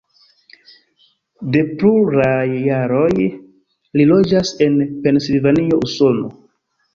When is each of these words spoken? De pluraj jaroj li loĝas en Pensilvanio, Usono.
De 1.55 1.59
pluraj 1.81 2.47
jaroj 2.69 3.11
li 4.01 4.09
loĝas 4.13 4.55
en 4.69 4.81
Pensilvanio, 5.05 5.81
Usono. 5.91 6.35